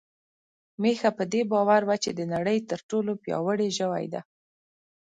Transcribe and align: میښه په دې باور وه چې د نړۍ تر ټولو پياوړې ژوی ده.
میښه 0.81 1.09
په 1.17 1.23
دې 1.33 1.41
باور 1.51 1.81
وه 1.85 1.95
چې 2.03 2.11
د 2.13 2.21
نړۍ 2.33 2.57
تر 2.69 2.79
ټولو 2.89 3.11
پياوړې 3.23 3.69
ژوی 3.77 4.05
ده. 4.13 4.21